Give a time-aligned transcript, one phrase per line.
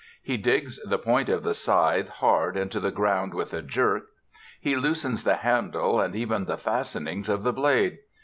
[0.23, 4.07] He digs the point of the scythe hard into the ground with a jerk.
[4.59, 7.99] He loosens the handles and even the fastening of the blade.